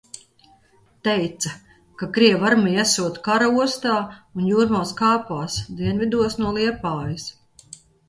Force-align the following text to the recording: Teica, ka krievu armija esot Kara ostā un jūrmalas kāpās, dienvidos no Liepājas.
Teica, 1.07 1.51
ka 1.99 2.09
krievu 2.15 2.47
armija 2.49 2.87
esot 2.91 3.21
Kara 3.29 3.51
ostā 3.67 4.01
un 4.39 4.51
jūrmalas 4.55 4.97
kāpās, 5.05 5.63
dienvidos 5.85 6.43
no 6.45 6.59
Liepājas. 6.61 7.33